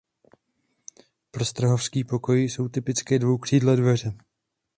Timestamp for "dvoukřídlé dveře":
3.19-4.13